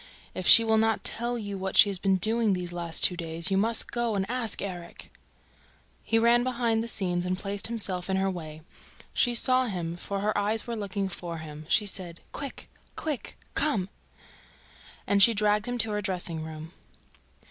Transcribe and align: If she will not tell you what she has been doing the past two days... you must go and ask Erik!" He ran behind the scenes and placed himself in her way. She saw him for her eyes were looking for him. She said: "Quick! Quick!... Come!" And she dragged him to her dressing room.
If 0.33 0.47
she 0.47 0.63
will 0.63 0.79
not 0.79 1.03
tell 1.03 1.37
you 1.37 1.59
what 1.59 1.77
she 1.77 1.87
has 1.91 1.99
been 1.99 2.15
doing 2.15 2.53
the 2.53 2.67
past 2.67 3.03
two 3.03 3.15
days... 3.15 3.51
you 3.51 3.55
must 3.59 3.91
go 3.91 4.15
and 4.15 4.25
ask 4.31 4.59
Erik!" 4.59 5.11
He 6.03 6.17
ran 6.17 6.43
behind 6.43 6.83
the 6.83 6.87
scenes 6.87 7.23
and 7.23 7.37
placed 7.37 7.67
himself 7.67 8.09
in 8.09 8.17
her 8.17 8.27
way. 8.31 8.63
She 9.13 9.35
saw 9.35 9.67
him 9.67 9.95
for 9.95 10.21
her 10.21 10.35
eyes 10.35 10.65
were 10.65 10.75
looking 10.75 11.07
for 11.07 11.37
him. 11.37 11.67
She 11.69 11.85
said: 11.85 12.19
"Quick! 12.31 12.67
Quick!... 12.95 13.37
Come!" 13.53 13.89
And 15.05 15.21
she 15.21 15.35
dragged 15.35 15.67
him 15.67 15.77
to 15.77 15.91
her 15.91 16.01
dressing 16.01 16.43
room. 16.43 16.71